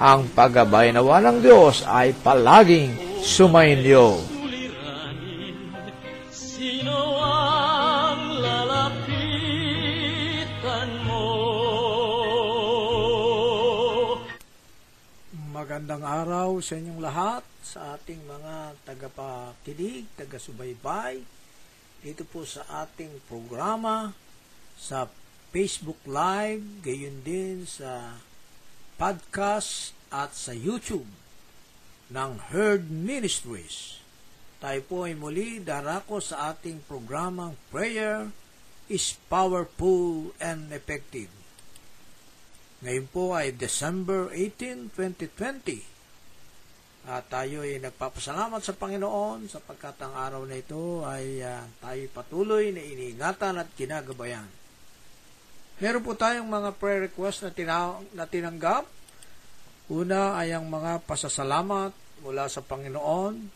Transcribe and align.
ang 0.00 0.28
paggabay 0.32 0.92
nawa 0.94 1.20
ng 1.20 1.44
Diyos 1.44 1.84
ay 1.84 2.16
palaging 2.16 3.20
sumainyo. 3.20 4.16
Sino 6.32 7.20
ang 7.20 8.40
lalapitan 8.40 9.60
mo? 11.04 11.28
Magandang 15.52 16.04
araw 16.04 16.60
sa 16.64 16.80
inyong 16.80 17.00
lahat, 17.00 17.44
sa 17.62 17.96
ating 17.96 18.24
mga 18.24 18.72
tagapakinig, 18.88 20.08
taga-subaybay, 20.16 21.20
dito 22.02 22.26
po 22.26 22.42
sa 22.42 22.66
ating 22.82 23.22
programa, 23.30 24.10
sa 24.74 25.06
Facebook 25.54 26.02
Live, 26.08 26.82
gayon 26.82 27.22
din 27.22 27.62
sa 27.68 28.18
podcast 29.02 29.98
at 30.14 30.30
sa 30.30 30.54
YouTube 30.54 31.10
ng 32.06 32.38
Herd 32.54 32.86
Ministries. 32.86 33.98
Tayo 34.62 34.78
po 34.86 35.10
ay 35.10 35.18
muli 35.18 35.58
darako 35.58 36.22
sa 36.22 36.54
ating 36.54 36.86
programang 36.86 37.58
Prayer 37.74 38.30
is 38.86 39.18
Powerful 39.26 40.30
and 40.38 40.70
Effective. 40.70 41.26
Ngayon 42.86 43.06
po 43.10 43.34
ay 43.34 43.50
December 43.50 44.30
18, 44.30 44.94
2020. 44.94 47.10
At 47.10 47.26
tayo 47.26 47.66
ay 47.66 47.82
nagpapasalamat 47.82 48.62
sa 48.62 48.78
Panginoon 48.78 49.50
sapagkat 49.50 49.98
ang 49.98 50.14
araw 50.14 50.46
na 50.46 50.62
ito 50.62 51.02
ay 51.02 51.42
uh, 51.42 51.66
tayo 51.82 52.06
patuloy 52.14 52.70
na 52.70 52.78
iniingatan 52.78 53.58
at 53.58 53.66
ginagabayan. 53.74 54.61
Meron 55.82 56.06
po 56.06 56.14
tayong 56.14 56.46
mga 56.46 56.78
prayer 56.78 57.10
request 57.10 57.42
na, 57.42 57.50
tina- 57.50 57.98
na 58.14 58.22
tinanggap. 58.22 58.86
Una 59.90 60.38
ay 60.38 60.54
ang 60.54 60.70
mga 60.70 61.02
pasasalamat 61.02 61.90
mula 62.22 62.46
sa 62.46 62.62
Panginoon 62.62 63.50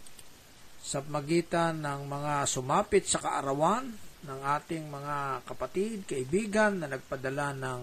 sa 0.83 1.07
magitan 1.07 1.79
ng 1.79 2.03
mga 2.11 2.51
sumapit 2.51 3.07
sa 3.07 3.23
kaarawan 3.23 3.95
ng 4.27 4.41
ating 4.43 4.91
mga 4.91 5.47
kapatid, 5.47 6.03
kaibigan 6.03 6.83
na 6.83 6.91
nagpadala 6.91 7.55
ng 7.55 7.83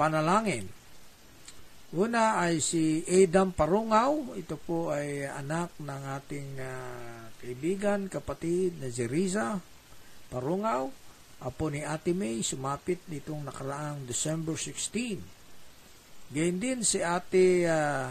panalangin. 0.00 0.64
Una 1.92 2.40
ay 2.40 2.64
si 2.64 3.04
Adam 3.04 3.52
Parungaw. 3.52 4.32
Ito 4.32 4.56
po 4.56 4.96
ay 4.96 5.28
anak 5.28 5.76
ng 5.76 6.02
ating 6.24 6.50
uh, 6.56 7.28
kaibigan, 7.44 8.08
kapatid 8.08 8.80
na 8.80 8.88
Zeriza 8.88 9.60
Parungaw 10.32 11.05
apo 11.44 11.68
ni 11.68 11.84
Ate 11.84 12.16
May 12.16 12.40
sumapit 12.40 13.04
nitong 13.12 13.44
nakaraang 13.44 14.08
December 14.08 14.56
16. 14.56 16.32
Gayun 16.32 16.56
din 16.56 16.80
si 16.80 17.04
Ate 17.04 17.68
uh, 17.68 18.08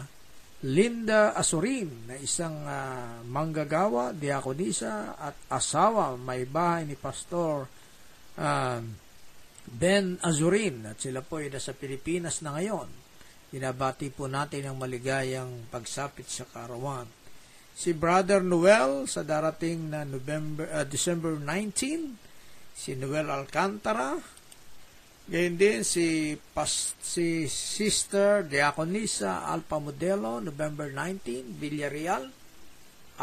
Linda 0.65 1.33
Asurin 1.33 2.09
na 2.09 2.15
isang 2.21 2.63
uh, 2.63 3.21
manggagawa, 3.25 4.13
diakonisa 4.13 5.17
at 5.17 5.35
asawa 5.51 6.15
may 6.15 6.45
bahay 6.45 6.85
ni 6.85 6.95
Pastor 6.95 7.65
uh, 8.39 8.79
Ben 9.65 10.05
Azurin 10.21 10.85
at 10.93 11.01
sila 11.01 11.25
po 11.25 11.41
ay 11.41 11.49
nasa 11.49 11.73
Pilipinas 11.73 12.45
na 12.45 12.53
ngayon. 12.53 12.87
Binabati 13.49 14.13
po 14.13 14.29
natin 14.29 14.69
ang 14.69 14.77
maligayang 14.77 15.69
pagsapit 15.73 16.29
sa 16.29 16.45
karawan. 16.45 17.09
Si 17.75 17.91
Brother 17.91 18.39
Noel 18.39 19.09
sa 19.09 19.25
darating 19.25 19.91
na 19.91 20.05
November 20.07 20.69
uh, 20.71 20.85
December 20.87 21.35
19 21.35 22.24
si 22.75 22.99
Noel 22.99 23.31
Alcantara, 23.31 24.19
gayon 25.31 25.55
din 25.55 25.81
si, 25.87 26.35
Pas, 26.51 26.67
si 26.99 27.47
Sister 27.47 28.43
Diaconisa 28.43 29.47
Alpha 29.47 29.79
Modelo, 29.79 30.43
November 30.43 30.91
19, 30.91 31.55
Villarreal, 31.55 32.27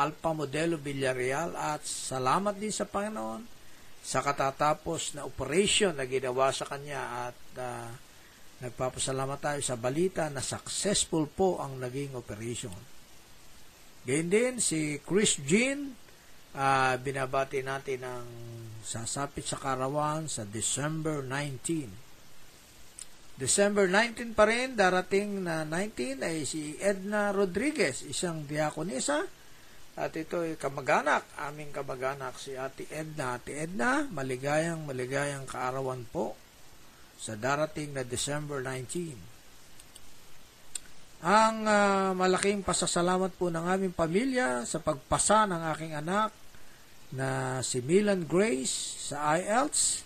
Alpha 0.01 0.33
Modelo 0.33 0.81
Villarreal, 0.81 1.53
at 1.53 1.85
salamat 1.85 2.57
din 2.57 2.73
sa 2.73 2.89
Panginoon 2.89 3.45
sa 4.03 4.19
katatapos 4.19 5.15
na 5.15 5.23
operation 5.23 5.95
na 5.95 6.09
ginawa 6.09 6.51
sa 6.51 6.67
kanya. 6.67 7.31
At 7.31 7.39
uh, 7.61 7.89
nagpapasalamat 8.67 9.39
tayo 9.39 9.61
sa 9.63 9.79
balita 9.79 10.27
na 10.27 10.43
successful 10.43 11.31
po 11.31 11.63
ang 11.63 11.79
naging 11.79 12.19
operation. 12.19 12.75
Gayun 14.03 14.31
din 14.33 14.55
si 14.59 14.99
Chris 15.07 15.39
Jean, 15.47 15.95
uh, 16.57 16.97
binabati 17.01 17.65
natin 17.65 18.05
ng 18.05 18.27
sasapit 18.83 19.47
sa 19.47 19.57
karawan 19.57 20.29
sa 20.29 20.45
December 20.45 21.25
19. 21.25 23.39
December 23.39 23.89
19 23.89 24.37
pa 24.37 24.45
rin, 24.45 24.77
darating 24.77 25.43
na 25.43 25.65
19 25.65 26.21
ay 26.21 26.45
si 26.45 26.77
Edna 26.79 27.33
Rodriguez, 27.33 28.05
isang 28.05 28.45
diakonisa. 28.45 29.25
At 29.93 30.17
ito 30.17 30.41
ay 30.41 30.57
kamag-anak, 30.57 31.37
aming 31.53 31.69
kamag-anak 31.69 32.41
si 32.41 32.57
Ate 32.57 32.89
Edna. 32.89 33.37
Ate 33.37 33.61
Edna, 33.61 34.09
maligayang 34.09 34.89
maligayang 34.89 35.45
kaarawan 35.45 36.09
po 36.09 36.33
sa 37.21 37.37
darating 37.37 37.93
na 37.93 38.01
December 38.05 38.65
19. 38.65 39.21
Ang 41.23 41.71
uh, 41.71 42.11
malaking 42.19 42.67
pasasalamat 42.67 43.31
po 43.39 43.47
ng 43.53 43.63
aming 43.63 43.95
pamilya 43.95 44.67
sa 44.67 44.83
pagpasa 44.83 45.47
ng 45.47 45.63
aking 45.71 45.95
anak 45.95 46.42
na 47.13 47.61
si 47.61 47.85
Milan 47.85 48.25
Grace 48.25 48.73
sa 49.13 49.37
IELTS 49.37 50.01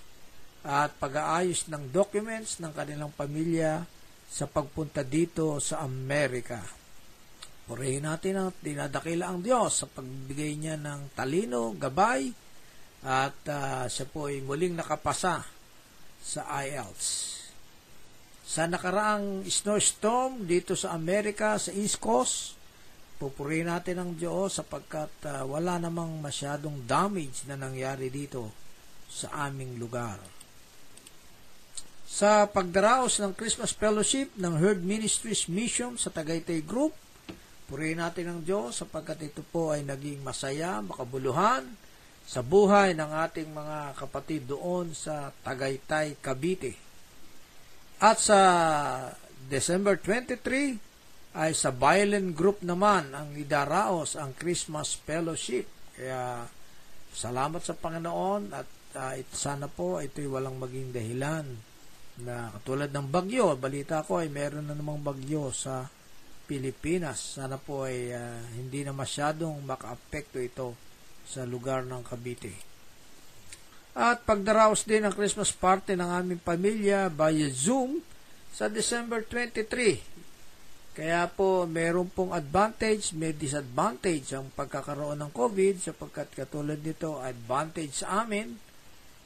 at 0.67 0.91
pag-aayos 0.99 1.71
ng 1.71 1.95
documents 1.95 2.59
ng 2.59 2.75
kanilang 2.75 3.15
pamilya 3.15 3.87
sa 4.27 4.51
pagpunta 4.51 5.07
dito 5.07 5.63
sa 5.63 5.87
Amerika. 5.87 6.59
Purihin 7.67 8.07
natin 8.07 8.35
ang 8.39 8.51
dinadakila 8.59 9.31
ang 9.31 9.43
Diyos 9.43 9.83
sa 9.83 9.87
pagbigay 9.87 10.59
niya 10.59 10.75
ng 10.79 11.15
talino, 11.15 11.75
gabay, 11.79 12.31
at 13.07 13.39
uh, 13.47 13.87
siya 13.87 14.07
po 14.11 14.27
ay 14.27 14.43
muling 14.43 14.75
nakapasa 14.75 15.47
sa 16.19 16.41
IELTS. 16.63 17.39
Sa 18.47 18.67
nakaraang 18.67 19.47
snowstorm 19.47 20.47
dito 20.47 20.75
sa 20.75 20.95
Amerika, 20.95 21.59
sa 21.59 21.71
East 21.71 22.03
Coast, 22.03 22.59
Pupurihin 23.17 23.73
natin 23.73 23.97
ang 23.97 24.13
Diyos 24.13 24.61
sapagkat 24.61 25.13
uh, 25.25 25.49
wala 25.49 25.81
namang 25.81 26.21
masyadong 26.21 26.85
damage 26.85 27.49
na 27.49 27.57
nangyari 27.57 28.13
dito 28.13 28.53
sa 29.09 29.49
aming 29.49 29.81
lugar. 29.81 30.21
Sa 32.07 32.45
pagdaraos 32.47 33.19
ng 33.19 33.33
Christmas 33.33 33.73
Fellowship 33.73 34.33
ng 34.37 34.61
Herd 34.61 34.85
Ministries 34.85 35.49
Mission 35.49 35.97
sa 35.97 36.13
Tagaytay 36.13 36.63
Group, 36.63 36.95
Purihin 37.67 37.99
natin 37.99 38.31
ang 38.31 38.41
Diyos 38.47 38.79
sapagkat 38.79 39.27
ito 39.27 39.43
po 39.43 39.75
ay 39.75 39.83
naging 39.83 40.23
masaya, 40.23 40.79
makabuluhan 40.87 41.67
sa 42.23 42.39
buhay 42.39 42.95
ng 42.95 43.11
ating 43.27 43.51
mga 43.51 43.79
kapatid 43.99 44.47
doon 44.47 44.95
sa 44.95 45.35
Tagaytay, 45.43 46.15
Cavite. 46.23 46.79
At 47.99 48.23
sa 48.23 48.41
December 49.51 49.99
23 49.99 50.79
ay 51.37 51.53
sa 51.53 51.69
violent 51.69 52.33
group 52.33 52.65
naman 52.65 53.13
ang 53.13 53.37
idaraos 53.37 54.17
ang 54.17 54.33
Christmas 54.33 54.97
Fellowship. 54.97 55.69
Kaya 55.93 56.49
salamat 57.13 57.61
sa 57.61 57.77
Panginoon 57.77 58.57
at 58.57 58.69
uh, 58.97 59.13
it, 59.13 59.29
sana 59.37 59.69
po 59.69 60.01
ito'y 60.01 60.25
walang 60.25 60.57
maging 60.57 60.97
dahilan 60.97 61.45
na 62.25 62.49
katulad 62.57 62.89
ng 62.89 63.13
bagyo, 63.13 63.53
balita 63.61 64.01
ko 64.01 64.25
ay 64.25 64.33
meron 64.33 64.65
na 64.65 64.73
namang 64.73 65.05
bagyo 65.05 65.53
sa 65.53 65.85
Pilipinas. 66.49 67.37
Sana 67.37 67.61
po 67.61 67.85
ay 67.85 68.17
uh, 68.17 68.41
hindi 68.57 68.81
na 68.81 68.97
masyadong 68.97 69.61
makaapekto 69.61 70.41
ito 70.41 70.73
sa 71.29 71.45
lugar 71.45 71.85
ng 71.85 72.01
Cavite. 72.01 72.57
At 73.93 74.25
pagdaraos 74.25 74.89
din 74.89 75.05
ang 75.05 75.13
Christmas 75.13 75.53
party 75.53 75.97
ng 75.97 76.09
aming 76.09 76.41
pamilya 76.41 77.13
via 77.13 77.49
Zoom 77.53 78.01
sa 78.57 78.73
December 78.73 79.21
23. 79.29 80.16
Kaya 80.97 81.29
po 81.29 81.69
meron 81.69 82.09
pong 82.09 82.33
advantage, 82.33 83.13
may 83.13 83.37
disadvantage 83.37 84.33
ang 84.33 84.49
pagkakaroon 84.49 85.21
ng 85.21 85.29
COVID 85.29 85.93
sapagkat 85.93 86.33
katulad 86.33 86.81
nito 86.81 87.21
advantage 87.21 88.01
sa 88.01 88.25
amin 88.25 88.57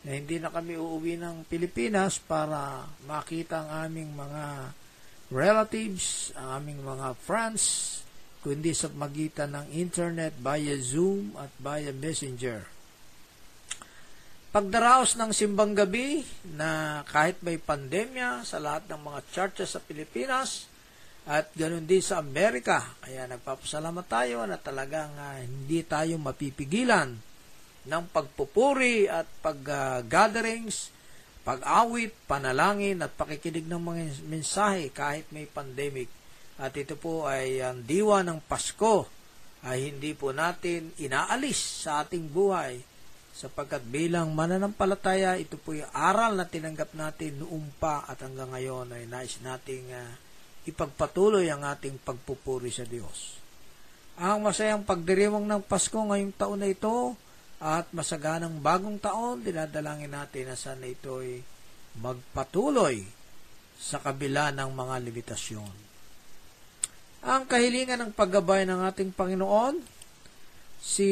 na 0.02 0.18
hindi 0.18 0.42
na 0.42 0.50
kami 0.50 0.74
uuwi 0.74 1.14
ng 1.22 1.46
Pilipinas 1.46 2.18
para 2.18 2.90
makita 3.06 3.62
ang 3.62 3.86
aming 3.86 4.10
mga 4.18 4.74
relatives, 5.30 6.34
ang 6.34 6.58
aming 6.58 6.82
mga 6.82 7.14
friends, 7.22 7.62
kundi 8.42 8.74
sa 8.74 8.90
magitan 8.90 9.54
ng 9.54 9.70
internet 9.70 10.34
via 10.42 10.74
Zoom 10.74 11.38
at 11.38 11.54
via 11.62 11.94
Messenger. 11.94 12.66
Pagdaraos 14.50 15.14
ng 15.14 15.30
simbang 15.30 15.78
gabi 15.78 16.26
na 16.58 17.00
kahit 17.06 17.38
may 17.46 17.62
pandemya 17.62 18.42
sa 18.42 18.58
lahat 18.58 18.90
ng 18.90 19.06
mga 19.06 19.20
churches 19.30 19.78
sa 19.78 19.80
Pilipinas 19.84 20.69
at 21.30 21.54
ganoon 21.54 21.86
din 21.86 22.02
sa 22.02 22.18
Amerika, 22.18 22.82
kaya 22.98 23.30
nagpapasalamat 23.30 24.06
tayo 24.10 24.42
na 24.50 24.58
talagang 24.58 25.14
uh, 25.14 25.38
hindi 25.38 25.86
tayo 25.86 26.18
mapipigilan 26.18 27.14
ng 27.86 28.04
pagpupuri 28.10 29.06
at 29.06 29.30
pag-gatherings 29.38 30.90
uh, 30.90 30.98
pag-awit, 31.40 32.12
panalangin 32.28 33.00
at 33.00 33.16
pakikinig 33.16 33.64
ng 33.64 33.80
mga 33.80 34.02
mensahe 34.28 34.92
kahit 34.92 35.26
may 35.32 35.48
pandemic. 35.48 36.06
At 36.60 36.76
ito 36.76 36.94
po 37.00 37.24
ay 37.24 37.64
ang 37.64 37.80
diwa 37.80 38.20
ng 38.20 38.44
Pasko 38.44 39.08
ay 39.64 39.92
hindi 39.92 40.12
po 40.12 40.32
natin 40.32 40.92
inaalis 41.00 41.84
sa 41.84 42.04
ating 42.04 42.28
buhay 42.28 42.80
sapagkat 43.32 43.80
bilang 43.88 44.36
mananampalataya, 44.36 45.40
ito 45.40 45.56
po 45.56 45.72
yung 45.72 45.88
aral 45.96 46.36
na 46.36 46.44
tinanggap 46.44 46.92
natin 46.92 47.40
noong 47.40 47.72
pa 47.80 48.04
at 48.04 48.20
hanggang 48.20 48.52
ngayon 48.52 48.92
ay 48.92 49.08
nais 49.08 49.40
nating 49.40 49.88
uh, 49.88 50.12
ipagpatuloy 50.68 51.48
ang 51.48 51.64
ating 51.64 51.96
pagpupuri 52.02 52.68
sa 52.68 52.84
Diyos. 52.84 53.40
Ang 54.20 54.44
masayang 54.44 54.84
pagdiriwang 54.84 55.48
ng 55.48 55.64
Pasko 55.64 55.96
ngayong 55.96 56.36
taon 56.36 56.60
na 56.60 56.68
ito 56.68 57.16
at 57.60 57.88
masaganang 57.92 58.60
bagong 58.60 59.00
taon, 59.00 59.40
dinadalangin 59.40 60.12
natin 60.12 60.52
na 60.52 60.56
sana 60.56 60.84
ito'y 60.84 61.40
magpatuloy 62.00 63.00
sa 63.80 63.96
kabila 64.00 64.52
ng 64.52 64.70
mga 64.76 64.94
limitasyon. 65.08 65.74
Ang 67.20 67.42
kahilingan 67.48 68.00
ng 68.00 68.12
paggabay 68.12 68.64
ng 68.68 68.80
ating 68.88 69.12
Panginoon, 69.12 69.80
si 70.80 71.08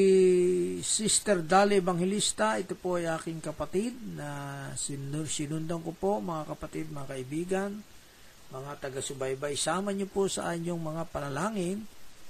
Sister 0.80 1.44
Dali 1.44 1.76
Evangelista, 1.76 2.56
ito 2.56 2.72
po 2.72 2.96
ay 2.96 3.08
aking 3.08 3.44
kapatid 3.44 3.92
na 4.16 4.72
sinundan 4.76 5.84
ko 5.84 5.92
po, 5.92 6.20
mga 6.24 6.56
kapatid, 6.56 6.88
mga 6.88 7.08
kaibigan, 7.12 7.70
mga 8.48 8.72
taga-subaybay, 8.80 9.54
sama 9.54 9.92
niyo 9.92 10.08
po 10.08 10.24
sa 10.28 10.52
anyong 10.52 10.80
mga 10.80 11.02
panalangin. 11.12 11.84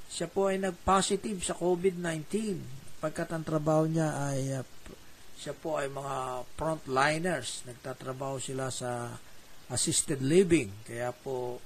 Siya 0.09 0.26
po 0.26 0.50
ay 0.50 0.59
nag-positive 0.59 1.41
sa 1.44 1.55
COVID-19 1.55 2.26
pagkat 2.99 3.31
ang 3.31 3.47
trabaho 3.47 3.87
niya 3.87 4.11
ay 4.11 4.59
uh, 4.59 4.67
siya 5.38 5.55
po 5.55 5.79
ay 5.79 5.87
mga 5.87 6.43
frontliners. 6.59 7.62
Nagtatrabaho 7.70 8.43
sila 8.43 8.75
sa 8.75 9.15
assisted 9.70 10.19
living. 10.19 10.82
Kaya 10.82 11.15
po 11.15 11.62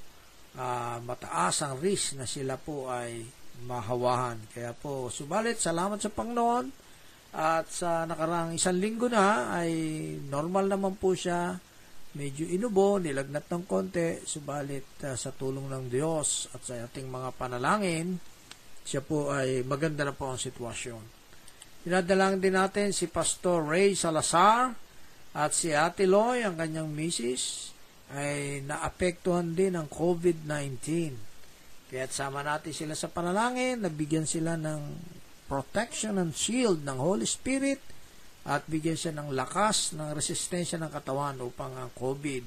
uh, 0.61 0.97
mataas 1.01 1.65
ang 1.65 1.81
risk 1.81 2.21
na 2.21 2.29
sila 2.29 2.61
po 2.61 2.93
ay 2.93 3.25
mahawahan. 3.65 4.37
Kaya 4.53 4.77
po, 4.77 5.09
subalit, 5.09 5.57
salamat 5.57 5.97
sa 6.05 6.13
Panginoon. 6.13 6.67
At 7.33 7.73
sa 7.73 8.05
nakarang 8.05 8.53
isang 8.61 8.77
linggo 8.77 9.09
na 9.09 9.57
ay 9.57 9.73
normal 10.29 10.69
naman 10.69 11.01
po 11.01 11.17
siya. 11.17 11.57
Medyo 12.13 12.45
inubo, 12.45 13.01
nilagnat 13.01 13.49
ng 13.49 13.65
konti. 13.65 14.21
Subalit, 14.29 15.01
uh, 15.09 15.17
sa 15.17 15.33
tulong 15.33 15.73
ng 15.73 15.89
Diyos 15.89 16.53
at 16.53 16.61
sa 16.61 16.77
ating 16.77 17.09
mga 17.09 17.33
panalangin, 17.41 18.21
siya 18.85 19.01
po 19.01 19.33
ay 19.33 19.65
maganda 19.65 20.05
na 20.05 20.13
po 20.13 20.29
ang 20.29 20.37
sitwasyon. 20.37 21.01
Dinadalang 21.89 22.37
din 22.37 22.53
natin 22.53 22.93
si 22.93 23.09
Pastor 23.09 23.65
Ray 23.65 23.97
Salazar 23.97 24.77
at 25.33 25.51
si 25.57 25.73
Ate 25.73 26.05
Loy, 26.05 26.45
ang 26.45 26.61
kanyang 26.61 26.93
misis, 26.93 27.73
ay 28.13 28.61
naapektuhan 28.61 29.57
din 29.57 29.73
ng 29.73 29.89
COVID-19. 29.89 30.77
Kaya 31.89 32.05
sama 32.13 32.45
natin 32.45 32.77
sila 32.77 32.93
sa 32.93 33.09
panalangin, 33.09 33.81
nabigyan 33.81 34.29
sila 34.29 34.61
ng 34.61 34.81
protection 35.49 36.21
and 36.21 36.37
shield 36.37 36.85
ng 36.85 37.01
Holy 37.01 37.25
Spirit 37.25 37.92
at 38.43 38.67
bigyan 38.67 38.99
siya 38.99 39.15
ng 39.15 39.31
lakas 39.31 39.95
ng 39.95 40.11
resistensya 40.11 40.79
ng 40.83 40.91
katawan 40.91 41.39
upang 41.39 41.79
ang 41.79 41.95
COVID 41.95 42.45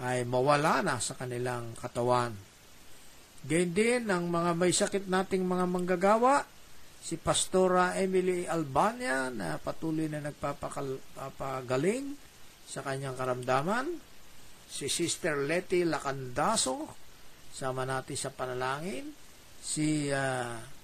ay 0.00 0.24
mawala 0.24 0.80
na 0.80 0.96
sa 1.02 1.18
kanilang 1.18 1.76
katawan. 1.76 2.32
Gayun 3.44 3.72
din 3.74 4.02
ang 4.08 4.30
mga 4.30 4.50
may 4.56 4.72
sakit 4.72 5.04
nating 5.06 5.44
mga 5.44 5.66
manggagawa, 5.68 6.42
si 6.98 7.14
Pastora 7.20 7.94
Emily 7.94 8.48
Albania 8.48 9.30
na 9.30 9.60
patuloy 9.60 10.10
na 10.10 10.18
nagpapagaling 10.24 12.06
sa 12.66 12.82
kanyang 12.82 13.14
karamdaman, 13.14 13.86
si 14.68 14.90
Sister 14.90 15.48
Letty 15.48 15.86
Lacandaso, 15.86 16.88
sama 17.54 17.88
natin 17.88 18.16
sa 18.18 18.30
panalangin, 18.34 19.08
si 19.62 20.10
uh, 20.12 20.77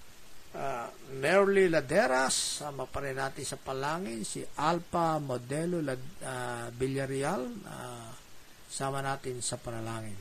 uh, 0.55 0.89
Merly 1.19 1.67
Laderas, 1.69 2.63
sama 2.63 2.87
pa 2.87 3.03
rin 3.03 3.19
natin 3.19 3.45
sa 3.45 3.59
panalangin, 3.59 4.23
si 4.23 4.41
Alpha 4.59 5.19
Modelo 5.19 5.83
Lad, 5.83 6.03
uh, 6.23 6.67
Villarreal, 6.75 7.43
uh, 7.67 8.11
sama 8.71 9.03
natin 9.03 9.39
sa 9.43 9.59
panalangin. 9.59 10.17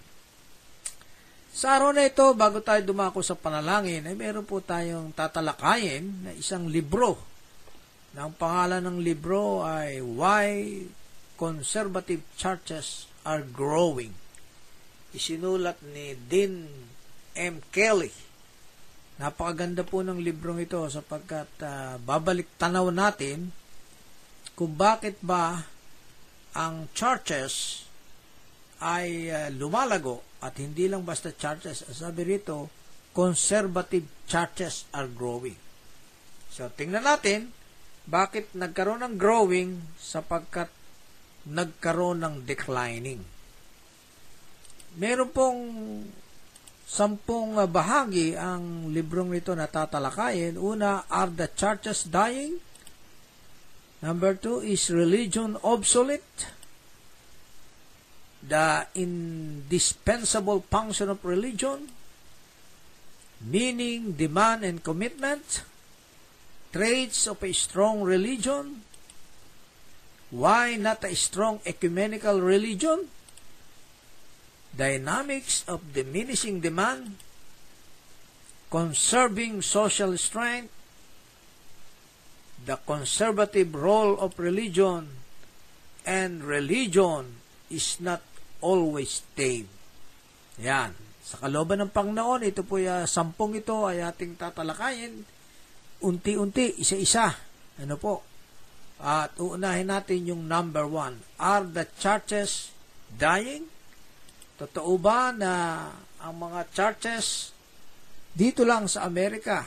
Sa 1.54 1.78
araw 1.78 1.94
na 1.94 2.10
ito, 2.10 2.26
bago 2.34 2.66
tayo 2.66 2.82
dumako 2.82 3.22
sa 3.22 3.38
panalangin, 3.38 4.10
ay 4.10 4.18
meron 4.18 4.42
po 4.42 4.58
tayong 4.58 5.14
tatalakayin 5.14 6.26
na 6.26 6.32
isang 6.34 6.66
libro. 6.66 7.22
Na 8.18 8.26
ang 8.26 8.34
pangalan 8.34 8.82
ng 8.82 8.98
libro 9.02 9.62
ay 9.62 10.02
Why 10.02 10.82
Conservative 11.38 12.26
Churches 12.38 13.06
Are 13.22 13.46
Growing. 13.46 14.14
Isinulat 15.14 15.78
ni 15.94 16.18
Dean 16.26 16.66
M. 17.38 17.62
Kelly. 17.70 18.33
Napakaganda 19.22 19.86
po 19.86 20.02
ng 20.02 20.18
librong 20.18 20.64
ito 20.64 20.82
sapagkat 20.90 21.50
uh, 21.62 22.02
babalik 22.02 22.50
tanaw 22.58 22.90
natin 22.90 23.54
kung 24.58 24.74
bakit 24.74 25.22
ba 25.22 25.66
ang 26.54 26.90
churches 26.98 27.86
ay 28.82 29.30
uh, 29.30 29.50
lumalago 29.54 30.22
at 30.42 30.58
hindi 30.58 30.90
lang 30.90 31.06
basta 31.06 31.34
churches. 31.34 31.86
Sabi 31.94 32.26
rito, 32.26 32.68
conservative 33.14 34.26
churches 34.26 34.90
are 34.92 35.08
growing. 35.08 35.56
So, 36.50 36.70
tingnan 36.74 37.06
natin, 37.06 37.54
bakit 38.04 38.52
nagkaroon 38.52 39.06
ng 39.06 39.16
growing 39.16 39.80
sapagkat 39.96 40.68
nagkaroon 41.48 42.24
ng 42.24 42.36
declining. 42.44 43.24
Meron 45.00 45.32
pong 45.32 45.60
sampung 46.84 47.58
bahagi 47.72 48.38
ang 48.38 48.92
librong 48.92 49.32
nito 49.32 49.56
na 49.56 49.66
tatalakayin. 49.66 50.60
Una, 50.60 51.08
are 51.10 51.32
the 51.32 51.50
churches 51.54 52.06
dying? 52.06 52.60
Number 54.04 54.36
two, 54.36 54.60
is 54.60 54.92
religion 54.92 55.56
obsolete? 55.64 56.64
the 58.48 58.88
indispensable 58.96 60.60
function 60.68 61.10
of 61.10 61.24
religion, 61.24 61.88
meaning, 63.40 64.12
demand, 64.14 64.64
and 64.64 64.84
commitment, 64.84 65.64
traits 66.72 67.28
of 67.28 67.42
a 67.44 67.54
strong 67.54 68.04
religion, 68.04 68.84
why 70.32 70.76
not 70.76 71.04
a 71.04 71.16
strong 71.16 71.60
ecumenical 71.66 72.42
religion, 72.42 73.08
dynamics 74.74 75.64
of 75.70 75.94
diminishing 75.94 76.60
demand, 76.60 77.22
conserving 78.74 79.62
social 79.62 80.18
strength, 80.18 80.74
the 82.66 82.78
conservative 82.84 83.74
role 83.76 84.18
of 84.18 84.36
religion, 84.42 85.22
and 86.04 86.44
religion 86.44 87.38
is 87.70 88.02
not 88.02 88.22
always 88.60 89.22
tame. 89.38 89.70
Yan. 90.60 90.94
Sa 91.24 91.40
kalooban 91.40 91.80
ng 91.82 91.92
Panginoon, 91.94 92.44
ito 92.44 92.62
po 92.68 92.78
yung 92.78 93.08
sampung 93.08 93.56
ito 93.56 93.88
ay 93.88 94.04
ating 94.04 94.36
tatalakayin 94.36 95.24
unti-unti, 96.04 96.84
isa-isa. 96.84 97.32
Ano 97.80 97.96
po? 97.96 98.22
At 99.00 99.34
uunahin 99.40 99.90
natin 99.90 100.28
yung 100.28 100.46
number 100.46 100.86
one. 100.86 101.24
Are 101.40 101.64
the 101.64 101.88
churches 101.98 102.76
dying? 103.16 103.73
Totoo 104.54 104.96
ba 105.02 105.34
na 105.34 105.54
ang 106.22 106.36
mga 106.38 106.70
churches 106.70 107.52
dito 108.34 108.62
lang 108.66 108.86
sa 108.86 109.06
Amerika 109.06 109.66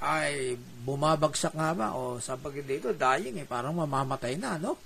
ay 0.00 0.56
bumabagsak 0.84 1.56
nga 1.56 1.72
ba? 1.72 1.96
O 1.96 2.20
sa 2.20 2.36
pag 2.36 2.52
dito, 2.52 2.92
dying 2.92 3.40
eh, 3.40 3.48
parang 3.48 3.76
mamamatay 3.76 4.36
na, 4.36 4.60
no? 4.60 4.76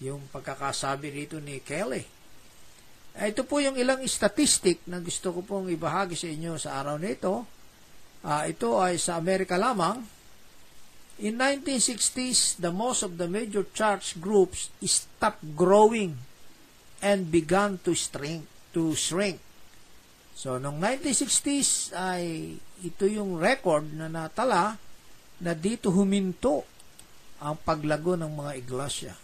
Yung 0.00 0.28
pagkakasabi 0.32 1.12
rito 1.12 1.36
ni 1.40 1.60
Kelly. 1.60 2.04
Eh, 3.16 3.32
ito 3.32 3.48
po 3.48 3.60
yung 3.64 3.80
ilang 3.80 4.04
statistic 4.04 4.84
na 4.84 5.00
gusto 5.00 5.32
ko 5.32 5.40
pong 5.40 5.72
ibahagi 5.72 6.16
sa 6.16 6.28
inyo 6.28 6.52
sa 6.60 6.80
araw 6.80 7.00
na 7.00 7.08
ito. 7.12 7.48
Uh, 8.20 8.44
ito 8.44 8.76
ay 8.76 9.00
sa 9.00 9.16
Amerika 9.16 9.56
lamang. 9.56 10.04
In 11.16 11.40
1960s, 11.40 12.60
the 12.60 12.68
most 12.68 13.00
of 13.00 13.16
the 13.16 13.24
major 13.24 13.64
church 13.72 14.20
groups 14.20 14.68
stopped 14.84 15.56
growing 15.56 16.20
and 17.00 17.32
began 17.32 17.80
to 17.80 17.96
shrink. 17.96 18.44
To 18.76 18.92
shrink. 18.92 19.40
So, 20.36 20.60
noong 20.60 20.76
1960s 20.76 21.96
ay 21.96 22.52
ito 22.84 23.08
yung 23.08 23.40
record 23.40 23.88
na 23.96 24.12
natala 24.12 24.76
na 25.40 25.56
dito 25.56 25.88
huminto 25.88 26.68
ang 27.40 27.56
paglago 27.56 28.20
ng 28.20 28.28
mga 28.28 28.52
iglesia. 28.60 29.16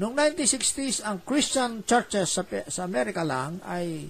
Noong 0.00 0.16
1960s, 0.16 1.04
ang 1.04 1.20
Christian 1.20 1.84
churches 1.84 2.32
sa, 2.32 2.46
sa 2.48 2.88
Amerika 2.88 3.26
lang 3.26 3.60
ay 3.66 4.08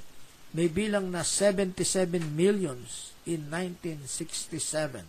may 0.52 0.68
bilang 0.70 1.10
na 1.10 1.26
77 1.26 1.82
millions 2.38 3.16
in 3.26 3.50
1967. 3.50 5.04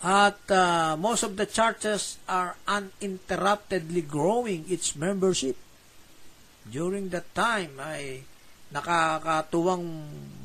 At 0.00 0.40
uh, 0.48 0.96
most 0.96 1.28
of 1.28 1.36
the 1.36 1.44
churches 1.44 2.16
are 2.24 2.56
uninterruptedly 2.64 4.08
growing 4.08 4.64
its 4.70 4.96
membership. 4.96 5.60
During 6.68 7.08
that 7.14 7.32
time 7.32 7.78
ay 7.80 8.24
nakakatuwang 8.70 9.86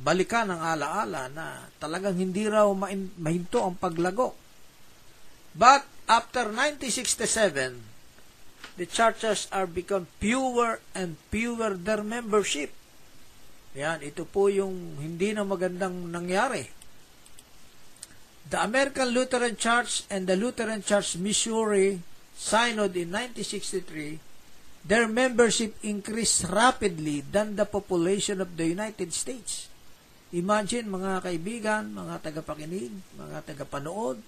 balikan 0.01 0.49
ng 0.49 0.61
alaala 0.61 1.29
na 1.29 1.69
talagang 1.77 2.17
hindi 2.17 2.49
raw 2.49 2.65
mahinto 3.17 3.61
ang 3.61 3.77
paglago. 3.77 4.33
But 5.55 5.85
after 6.09 6.49
1967, 6.49 7.95
the 8.75 8.87
churches 8.89 9.47
are 9.53 9.69
become 9.69 10.09
fewer 10.19 10.81
and 10.97 11.15
fewer 11.29 11.77
their 11.77 12.01
membership. 12.01 12.73
Yan, 13.75 14.01
ito 14.01 14.23
po 14.25 14.47
yung 14.47 14.99
hindi 14.99 15.31
na 15.35 15.43
magandang 15.43 16.11
nangyari. 16.11 16.67
The 18.45 18.61
American 18.61 19.09
Lutheran 19.09 19.57
Church 19.57 20.05
and 20.07 20.29
the 20.29 20.37
Lutheran 20.37 20.85
Church 20.85 21.17
Missouri 21.17 21.97
Synod 22.35 22.93
in 22.99 23.09
1963, 23.15 24.19
their 24.85 25.09
membership 25.09 25.73
increased 25.81 26.45
rapidly 26.45 27.25
than 27.25 27.57
the 27.57 27.65
population 27.65 28.37
of 28.37 28.53
the 28.53 28.69
United 28.69 29.09
States. 29.09 29.65
Imagine, 30.29 30.85
mga 30.89 31.25
kaibigan, 31.25 31.89
mga 31.89 32.21
tagapakinig, 32.21 32.93
mga 33.17 33.37
tagapanood, 33.49 34.21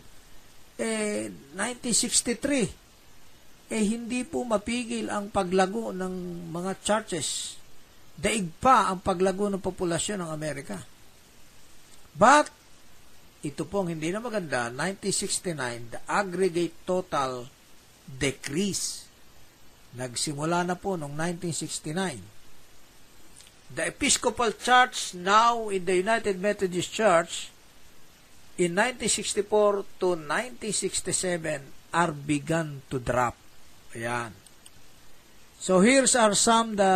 eh, 0.82 1.30
1963, 1.54 2.74
eh 3.68 3.84
hindi 3.84 4.24
po 4.24 4.46
mapigil 4.46 5.10
ang 5.10 5.30
paglago 5.30 5.94
ng 5.94 6.48
mga 6.54 6.72
churches. 6.82 7.60
Daig 8.18 8.50
pa 8.58 8.90
ang 8.90 9.02
paglago 9.04 9.50
ng 9.50 9.62
populasyon 9.62 10.26
ng 10.26 10.32
Amerika. 10.32 10.82
But, 12.18 12.50
ito 13.46 13.68
pong 13.70 13.94
hindi 13.94 14.10
na 14.10 14.18
maganda, 14.18 14.74
1969, 14.74 15.94
the 15.94 16.02
aggregate 16.10 16.74
total 16.88 17.46
decrease. 18.08 19.07
Nagsimula 19.98 20.62
na 20.62 20.78
po 20.78 20.94
noong 20.94 21.18
1969. 21.18 22.22
The 23.74 23.90
Episcopal 23.90 24.54
Church 24.56 25.18
now 25.18 25.74
in 25.74 25.84
the 25.84 25.98
United 25.98 26.38
Methodist 26.38 26.94
Church 26.94 27.50
in 28.62 28.78
1964 28.78 30.00
to 30.00 30.16
1967 30.16 31.92
are 31.98 32.14
begun 32.14 32.86
to 32.94 33.02
drop. 33.02 33.36
Ayan. 33.98 34.32
So 35.58 35.82
here's 35.82 36.14
are 36.14 36.38
some 36.38 36.78
the 36.78 36.94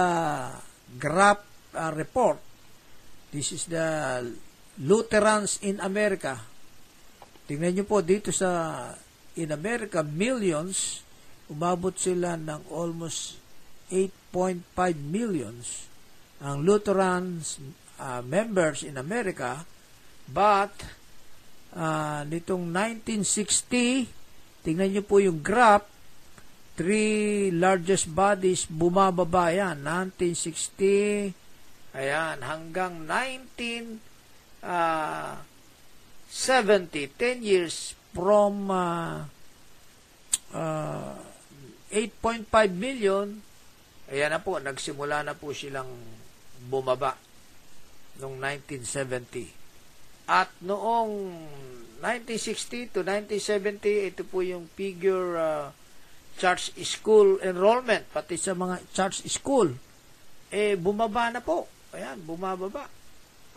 graph 1.01 1.41
uh, 1.73 1.91
report. 1.97 2.37
This 3.33 3.51
is 3.51 3.65
the 3.65 4.21
Lutherans 4.77 5.57
in 5.65 5.81
America. 5.81 6.37
Tingnan 7.49 7.73
nyo 7.73 7.85
po 7.89 8.05
dito 8.05 8.29
sa 8.29 8.93
in 9.35 9.49
America, 9.49 10.05
millions, 10.05 11.01
umabot 11.51 11.91
sila 11.99 12.39
ng 12.39 12.71
almost 12.71 13.35
8.5 13.91 14.63
millions. 14.95 15.91
Ang 16.39 16.63
Lutherans 16.63 17.59
uh, 17.99 18.23
members 18.23 18.87
in 18.87 18.95
America 18.95 19.67
but 20.31 20.71
uh, 21.75 22.23
nitong 22.23 22.71
1960 22.71 24.63
tingnan 24.63 24.89
nyo 24.95 25.03
po 25.03 25.19
yung 25.19 25.43
graph 25.43 25.83
three 26.79 27.51
largest 27.51 28.07
bodies 28.07 28.63
bumababa 28.71 29.51
yan. 29.51 29.83
1960 29.83 31.35
ayan 31.91 32.39
hanggang 32.39 33.03
19 33.03 33.99
uh, 34.63 35.35
70 36.31 37.11
10 37.19 37.43
years 37.43 37.91
from 38.15 38.71
uh, 38.71 39.27
uh, 40.55 41.30
8.5 41.91 42.47
million 42.71 43.27
ayan 44.11 44.31
na 44.31 44.39
po 44.39 44.57
nagsimula 44.57 45.23
na 45.23 45.35
po 45.35 45.51
silang 45.51 45.91
bumaba 46.67 47.15
noong 48.19 48.39
1970 48.39 50.27
at 50.31 50.49
noong 50.63 51.11
1960 51.99 52.95
to 52.95 52.99
1970 53.03 54.09
ito 54.15 54.23
po 54.25 54.41
yung 54.41 54.65
figure 54.73 55.37
uh, 55.37 55.67
church 56.37 56.73
school 56.81 57.41
enrollment, 57.43 58.07
pati 58.09 58.39
sa 58.39 58.55
mga 58.55 58.81
church 58.89 59.25
school, 59.27 59.69
eh, 60.51 60.73
bumaba 60.79 61.31
na 61.31 61.41
po. 61.43 61.67
Ayan, 61.91 62.23
bumababa. 62.23 62.87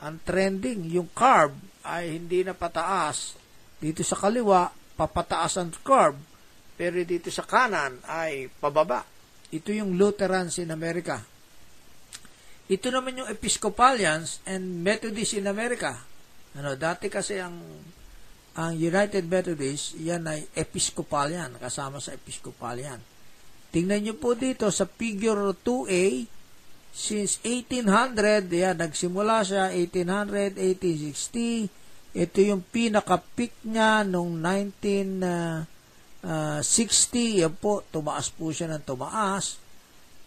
Ang 0.03 0.21
trending, 0.26 0.91
yung 0.91 1.11
curve 1.14 1.55
ay 1.87 2.19
hindi 2.19 2.43
na 2.43 2.53
pataas. 2.53 3.38
Dito 3.79 4.03
sa 4.03 4.19
kaliwa, 4.19 4.69
papataas 4.99 5.57
ang 5.61 5.71
curve. 5.81 6.19
Pero 6.75 6.99
dito 7.07 7.31
sa 7.31 7.47
kanan 7.47 8.02
ay 8.07 8.50
pababa. 8.50 9.07
Ito 9.54 9.71
yung 9.71 9.95
Lutherans 9.95 10.59
in 10.59 10.75
America. 10.75 11.23
Ito 12.66 12.88
naman 12.90 13.21
yung 13.21 13.28
Episcopalians 13.31 14.43
and 14.49 14.83
Methodists 14.83 15.37
in 15.38 15.47
America. 15.47 16.00
Ano, 16.57 16.75
dati 16.75 17.07
kasi 17.12 17.38
ang 17.38 17.61
ang 18.54 18.78
United 18.78 19.26
Methodist, 19.26 19.99
yan 19.99 20.31
ay 20.31 20.47
Episcopalian, 20.54 21.59
kasama 21.59 21.99
sa 21.99 22.14
Episcopalian. 22.14 23.02
Tingnan 23.75 24.07
nyo 24.07 24.14
po 24.14 24.38
dito 24.38 24.71
sa 24.71 24.87
figure 24.87 25.50
2A, 25.59 26.23
since 26.95 27.43
1800, 27.43 28.47
yan, 28.47 28.78
nagsimula 28.78 29.43
siya 29.43 29.75
1800, 29.75 30.54
1860, 30.78 31.66
ito 32.14 32.38
yung 32.47 32.62
pinaka-peak 32.62 33.66
niya 33.66 34.07
noong 34.07 34.38
1960, 34.38 35.26
uh, 35.26 35.74
yan 37.45 37.54
po, 37.61 37.85
tumaas 37.93 38.33
po 38.33 38.49
siya 38.49 38.73
ng 38.73 38.85
tumaas. 38.85 39.61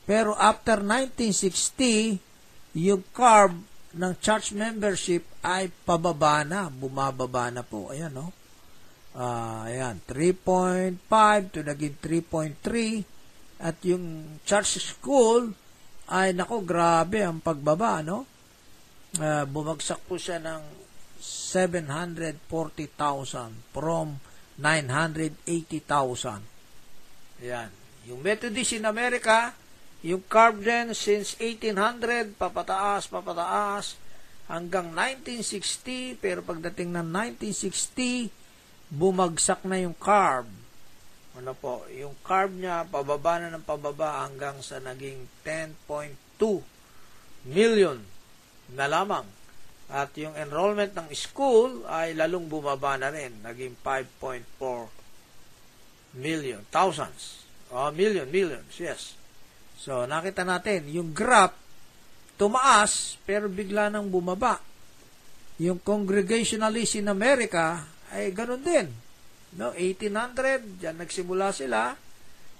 Pero 0.05 0.37
after 0.37 0.85
1960, 0.85 2.77
yung 2.77 3.01
curve 3.09 3.57
ng 3.97 4.13
church 4.21 4.53
membership 4.53 5.25
ay 5.41 5.73
pababa 5.83 6.45
na, 6.45 6.69
bumababa 6.69 7.49
na 7.49 7.65
po. 7.65 7.89
Ayan, 7.89 8.13
no? 8.13 8.29
Uh, 9.17 9.65
ayan, 9.65 9.97
3.5 10.05 11.01
to 11.49 11.65
naging 11.65 11.97
3.3 11.97 13.17
at 13.57 13.81
yung 13.81 14.37
church 14.45 14.77
school 14.77 15.49
ay 16.13 16.29
nako 16.31 16.61
grabe 16.61 17.25
ang 17.25 17.41
pagbaba 17.41 18.05
no 18.05 18.29
uh, 19.17 19.43
bumagsak 19.49 20.05
po 20.05 20.15
siya 20.15 20.37
ng 20.37 20.61
740,000 21.17 22.45
from 23.73 24.21
980,000 24.57 26.41
yan 27.45 27.69
yung 28.09 28.19
Methodist 28.25 28.73
in 28.73 28.85
America 28.85 29.53
yung 30.05 30.21
curve 30.29 30.61
din 30.61 30.93
since 30.93 31.33
1800, 31.41 32.37
papataas, 32.37 33.09
papataas, 33.09 33.97
hanggang 34.45 34.93
1960, 34.93 36.21
pero 36.21 36.45
pagdating 36.45 36.93
ng 36.93 37.07
1960, 37.41 38.29
bumagsak 38.93 39.65
na 39.65 39.81
yung 39.81 39.97
carb. 39.97 40.45
Ano 41.33 41.53
po, 41.57 41.85
yung 41.89 42.13
carb 42.21 42.53
niya, 42.53 42.85
pababa 42.85 43.41
na 43.41 43.57
ng 43.57 43.65
pababa 43.65 44.25
hanggang 44.25 44.61
sa 44.61 44.77
naging 44.77 45.25
10.2 45.41 46.15
million 47.49 47.97
na 48.73 48.85
lamang. 48.85 49.25
At 49.87 50.11
yung 50.19 50.35
enrollment 50.35 50.91
ng 50.91 51.07
school 51.15 51.87
ay 51.87 52.11
lalong 52.11 52.51
bumaba 52.51 52.99
na 52.99 53.07
rin. 53.07 53.39
Naging 53.39 53.79
5.4 53.79 56.19
million. 56.19 56.59
Thousands. 56.67 57.47
Oh, 57.71 57.91
million, 57.91 58.27
millions, 58.31 58.71
yes. 58.79 59.19
So, 59.75 60.07
nakita 60.07 60.47
natin, 60.47 60.87
yung 60.87 61.11
graph, 61.11 61.55
tumaas, 62.39 63.19
pero 63.27 63.51
bigla 63.51 63.91
nang 63.91 64.07
bumaba. 64.07 64.63
Yung 65.59 65.83
Congregationalists 65.83 66.95
in 66.95 67.11
America, 67.11 67.83
ay 68.11 68.31
ganun 68.31 68.63
din. 68.63 68.87
No, 69.59 69.75
1800, 69.75 70.79
diyan 70.79 70.95
nagsimula 70.95 71.51
sila. 71.51 71.99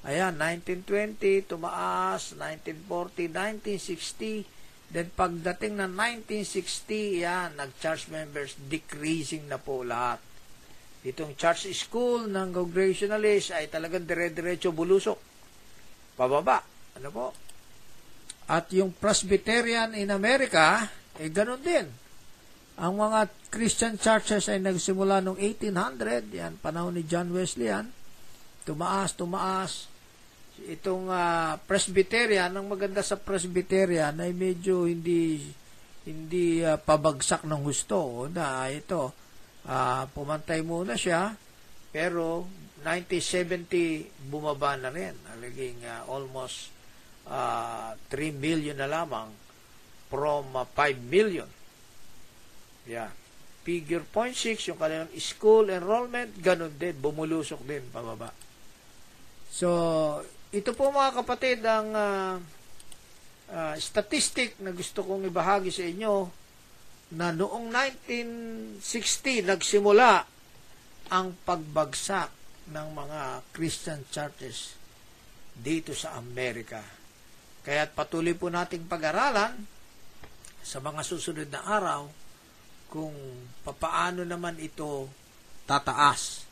Ayan, 0.08 0.40
1920, 0.40 1.52
tumaas, 1.52 2.36
1940, 2.36 3.32
1960, 3.32 4.44
Then 4.88 5.12
pagdating 5.12 5.84
ng 5.84 5.92
1960, 6.00 7.24
yan, 7.28 7.60
nag-church 7.60 8.08
members 8.08 8.56
decreasing 8.56 9.52
na 9.52 9.60
po 9.60 9.84
lahat. 9.84 10.24
Itong 11.04 11.36
church 11.36 11.68
school 11.76 12.28
ng 12.28 12.56
Congregationalist 12.56 13.52
ay 13.52 13.68
talagang 13.68 14.08
dire-diretso 14.08 14.72
bulusok. 14.72 15.20
Pababa. 16.16 16.64
Ano 16.98 17.10
po? 17.12 17.28
At 18.48 18.72
yung 18.72 18.96
Presbyterian 18.96 19.92
in 19.92 20.08
America, 20.10 20.88
eh 21.20 21.30
ganun 21.30 21.60
din. 21.60 21.88
Ang 22.80 22.94
mga 22.96 23.28
Christian 23.52 24.00
churches 24.00 24.48
ay 24.48 24.64
nagsimula 24.64 25.20
noong 25.20 25.40
1800, 25.40 26.32
yan, 26.32 26.54
panahon 26.62 26.96
ni 26.96 27.04
John 27.04 27.28
Wesley 27.34 27.68
yan. 27.68 27.92
Tumaas, 28.64 29.18
tumaas, 29.18 29.92
itong 30.66 31.14
uh, 31.14 31.62
Presbyterian, 31.70 32.50
ang 32.50 32.66
maganda 32.66 33.06
sa 33.06 33.22
Presbyterian 33.22 34.18
ay 34.18 34.34
medyo 34.34 34.90
hindi 34.90 35.46
hindi 36.08 36.64
uh, 36.64 36.80
pabagsak 36.80 37.46
ng 37.46 37.62
gusto. 37.62 38.26
Na 38.32 38.66
ito 38.72 39.14
uh, 39.68 40.04
pumantay 40.12 40.66
muna 40.66 40.98
siya 40.98 41.36
pero 41.92 42.48
1970 42.82 44.32
bumaba 44.32 44.80
na 44.80 44.90
rin. 44.90 45.14
Naging 45.38 45.84
uh, 45.86 46.10
almost 46.10 46.74
uh, 47.28 47.94
3 48.10 48.34
million 48.38 48.78
na 48.78 48.88
lamang 48.88 49.30
from 50.08 50.56
uh, 50.56 50.66
5 50.66 50.98
million. 51.06 51.48
Yeah. 52.88 53.12
Figure 53.68 54.08
0.6 54.08 54.72
yung 54.72 54.80
kanilang 54.80 55.12
school 55.20 55.68
enrollment 55.68 56.32
ganun 56.40 56.72
din 56.80 56.96
bumulusok 56.96 57.68
din 57.68 57.84
pababa. 57.92 58.32
So 59.52 59.68
ito 60.48 60.72
po 60.72 60.88
mga 60.96 61.12
kapatid 61.12 61.60
ang 61.68 61.92
uh, 61.92 62.40
uh, 63.52 63.76
statistic 63.76 64.56
na 64.64 64.72
gusto 64.72 65.04
kong 65.04 65.28
ibahagi 65.28 65.76
sa 65.76 65.84
inyo 65.84 66.32
na 67.20 67.36
noong 67.36 67.68
1960 68.80 69.44
nagsimula 69.44 70.24
ang 71.12 71.36
pagbagsak 71.44 72.32
ng 72.72 72.88
mga 72.96 73.44
Christian 73.52 74.04
churches 74.08 74.76
dito 75.52 75.92
sa 75.92 76.16
Amerika. 76.16 76.80
Kaya 77.68 77.84
patuloy 77.92 78.32
po 78.32 78.48
nating 78.48 78.88
pag-aralan 78.88 79.56
sa 80.64 80.80
mga 80.80 81.04
susunod 81.04 81.52
na 81.52 81.64
araw 81.64 82.08
kung 82.88 83.16
papaano 83.68 84.24
naman 84.24 84.56
ito 84.64 85.12
tataas 85.68 86.47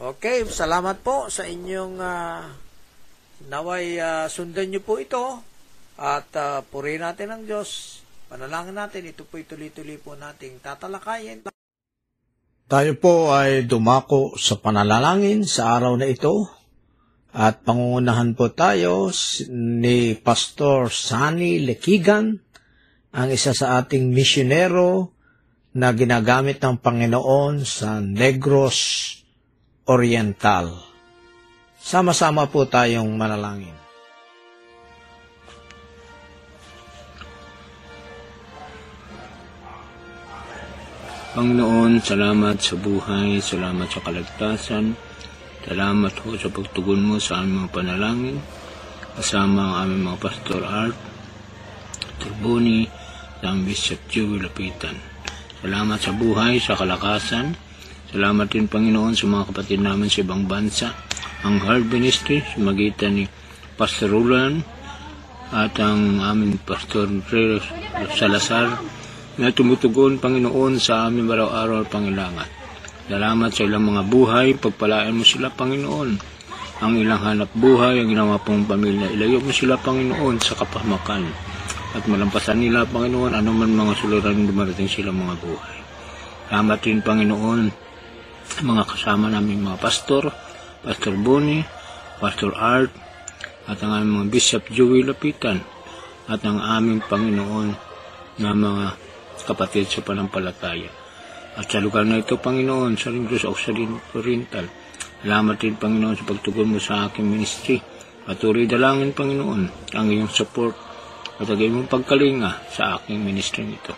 Okay, 0.00 0.48
salamat 0.48 1.04
po 1.04 1.28
sa 1.28 1.44
inyong 1.44 2.00
uh, 2.00 2.48
naway 3.52 4.00
uh, 4.00 4.32
sundan 4.32 4.72
niyo 4.72 4.80
po 4.80 4.96
ito 4.96 5.44
at 6.00 6.24
uh, 6.40 6.64
purihin 6.64 7.04
natin 7.04 7.28
ang 7.28 7.44
Diyos. 7.44 8.00
Panalangin 8.32 8.80
natin, 8.80 9.12
ito 9.12 9.28
po 9.28 9.36
tuloy-tuloy 9.36 10.00
po 10.00 10.16
nating 10.16 10.64
tatalakayin. 10.64 11.44
Tayo 12.64 12.92
po 12.96 13.28
ay 13.36 13.68
dumako 13.68 14.40
sa 14.40 14.56
panalangin 14.56 15.44
sa 15.44 15.76
araw 15.76 15.92
na 16.00 16.08
ito 16.08 16.48
at 17.36 17.60
pangungunahan 17.60 18.32
po 18.32 18.48
tayo 18.56 19.12
ni 19.52 20.16
Pastor 20.16 20.88
Sani 20.88 21.60
Lekigan, 21.60 22.40
ang 23.12 23.28
isa 23.28 23.52
sa 23.52 23.84
ating 23.84 24.16
misyonero 24.16 25.12
na 25.76 25.92
ginagamit 25.92 26.56
ng 26.56 26.80
Panginoon 26.80 27.68
sa 27.68 28.00
Negros, 28.00 29.19
Oriental. 29.90 30.70
Sama-sama 31.74 32.46
po 32.46 32.62
tayong 32.62 33.10
manalangin. 33.18 33.74
Panginoon, 41.34 41.98
salamat 41.98 42.62
sa 42.62 42.74
buhay, 42.78 43.42
salamat 43.42 43.90
sa 43.90 43.98
kaligtasan, 44.02 44.94
salamat 45.66 46.14
ho 46.22 46.28
sa 46.38 46.50
pagtugon 46.54 47.02
mo 47.02 47.18
sa 47.18 47.42
aming 47.42 47.66
mga 47.66 47.70
panalangin, 47.74 48.38
kasama 49.18 49.62
ang 49.62 49.74
aming 49.90 50.02
mga 50.06 50.18
Pastor 50.22 50.62
Art, 50.62 50.98
Turboni, 52.22 52.86
ang 53.42 53.66
Bishop 53.66 53.98
Joey 54.06 54.38
Lapitan. 54.38 54.94
Salamat 55.62 55.98
sa 55.98 56.14
buhay, 56.14 56.62
sa 56.62 56.78
kalakasan, 56.78 57.69
Salamat 58.10 58.50
din 58.50 58.66
Panginoon 58.66 59.14
sa 59.14 59.30
mga 59.30 59.54
kapatid 59.54 59.86
namin 59.86 60.10
sa 60.10 60.26
ibang 60.26 60.42
bansa. 60.42 60.90
Ang 61.46 61.62
Heart 61.62 61.94
Ministry 61.94 62.42
sa 62.42 62.58
magitan 62.58 63.14
ni 63.14 63.24
Pastor 63.78 64.10
Roland 64.10 64.66
at 65.54 65.78
ang 65.78 66.18
aming 66.18 66.58
Pastor 66.58 67.06
Reyes 67.06 67.62
Salazar 68.18 68.82
na 69.38 69.54
tumutugon 69.54 70.18
Panginoon 70.18 70.82
sa 70.82 71.06
aming 71.06 71.30
araw-araw 71.30 71.86
pangilangan. 71.86 72.50
Salamat 73.06 73.50
sa 73.54 73.62
ilang 73.62 73.86
mga 73.86 74.02
buhay, 74.10 74.58
pagpalain 74.58 75.14
mo 75.14 75.22
sila 75.22 75.46
Panginoon. 75.54 76.10
Ang 76.82 76.92
ilang 76.98 77.22
hanap 77.22 77.54
buhay, 77.54 78.02
ang 78.02 78.10
ginawa 78.10 78.42
pong 78.42 78.66
pamilya, 78.66 79.06
ilayo 79.14 79.38
mo 79.38 79.54
sila 79.54 79.78
Panginoon 79.78 80.34
sa 80.42 80.58
kapahamakan 80.58 81.30
at 81.94 82.02
malampasan 82.10 82.58
nila 82.58 82.82
Panginoon 82.90 83.38
anuman 83.38 83.70
mga 83.70 83.94
suluran 84.02 84.50
dumarating 84.50 84.90
sila 84.90 85.14
mga 85.14 85.34
buhay. 85.46 85.78
Salamat 86.50 86.78
din 86.82 86.98
Panginoon 86.98 87.89
mga 88.58 88.82
kasama 88.90 89.30
namin 89.30 89.62
mga 89.62 89.78
pastor, 89.78 90.34
Pastor 90.82 91.14
Bonnie, 91.14 91.62
Pastor 92.18 92.50
Art, 92.58 92.90
at 93.70 93.78
ang 93.86 93.94
aming 93.94 94.12
mga 94.18 94.28
Bishop 94.34 94.62
Joey 94.74 95.06
Lapitan, 95.06 95.62
at 96.26 96.42
ang 96.42 96.58
aming 96.58 97.06
Panginoon 97.06 97.68
na 98.42 98.50
mga 98.50 98.86
kapatid 99.46 99.86
sa 99.86 100.02
panampalataya. 100.02 100.90
At 101.54 101.70
sa 101.70 101.78
lugar 101.78 102.06
na 102.06 102.22
ito, 102.22 102.38
Panginoon, 102.38 102.98
sa 102.98 103.14
Ringos 103.14 103.46
Oriental, 104.14 104.66
salamat 105.22 105.56
din, 105.58 105.78
Panginoon, 105.78 106.18
sa 106.18 106.26
pagtugon 106.26 106.74
mo 106.74 106.78
sa 106.82 107.10
aking 107.10 107.26
ministry. 107.26 107.78
Patuloy 108.26 108.66
dalangin, 108.66 109.14
Panginoon, 109.14 109.94
ang 109.94 110.06
iyong 110.06 110.30
support 110.30 110.74
at 111.40 111.48
ang 111.48 111.56
iyong 111.56 111.88
pagkalinga 111.88 112.68
sa 112.68 113.00
aking 113.00 113.24
ministry 113.24 113.64
nito 113.64 113.96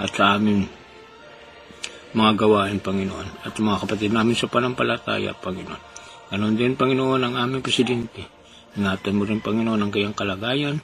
at 0.00 0.10
sa 0.10 0.34
aming 0.34 0.79
mga 2.10 2.32
gawain, 2.34 2.82
Panginoon, 2.82 3.46
at 3.46 3.54
mga 3.54 3.86
kapatid 3.86 4.10
namin 4.10 4.34
sa 4.34 4.50
panampalataya, 4.50 5.30
Panginoon. 5.38 5.82
Ganon 6.30 6.54
din, 6.58 6.74
Panginoon, 6.74 7.22
ang 7.22 7.34
aming 7.38 7.62
presidente. 7.62 8.26
Ingatan 8.74 9.14
mo 9.14 9.22
rin, 9.26 9.38
Panginoon, 9.38 9.78
ang 9.78 9.90
kayang 9.94 10.14
kalagayan 10.14 10.82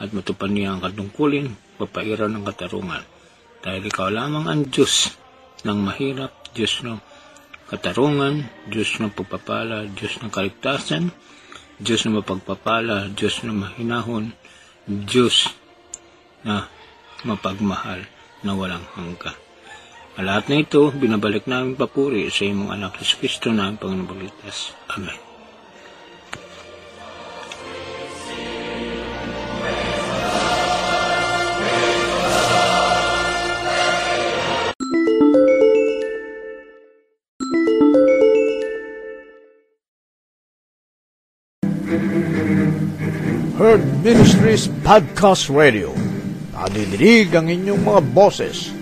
at 0.00 0.08
matupad 0.16 0.48
niya 0.48 0.72
ang 0.72 0.80
katungkulin, 0.80 1.52
papairan 1.76 2.32
ng 2.36 2.44
katarungan. 2.48 3.04
Dahil 3.60 3.82
ikaw 3.84 4.08
lamang 4.08 4.48
ang 4.48 4.62
Diyos 4.72 5.12
ng 5.64 5.78
mahirap, 5.78 6.32
Diyos 6.56 6.80
ng 6.84 6.98
katarungan, 7.68 8.48
Diyos 8.68 8.96
ng 9.00 9.12
pagpapala, 9.12 9.88
Diyos 9.92 10.20
ng 10.24 10.32
kaligtasan, 10.32 11.12
Diyos 11.76 12.00
na 12.08 12.20
mapagpapala, 12.20 13.12
Diyos 13.12 13.44
na 13.44 13.52
mahinahon, 13.52 14.32
Diyos 14.88 15.52
na 16.44 16.68
mapagmahal 17.22 18.08
na 18.42 18.52
walang 18.56 18.84
hanggan. 18.98 19.41
Ang 20.12 20.28
lahat 20.28 20.52
na 20.52 20.60
ito, 20.60 20.92
binabalik 20.92 21.48
namin 21.48 21.72
papuri 21.72 22.28
sa 22.28 22.44
imong 22.44 22.68
anak 22.68 23.00
sa 23.00 23.16
Kristo 23.16 23.48
na 23.48 23.72
ang 23.72 23.80
Panginoon 23.80 24.12
Amen. 24.92 25.18
Heard 43.56 43.84
Ministries 44.04 44.68
Podcast 44.84 45.48
Radio 45.48 45.96
Nadidinig 46.72 47.32
ang 47.32 47.48
inyong 47.48 47.80
mga 47.82 48.00
boses. 48.12 48.81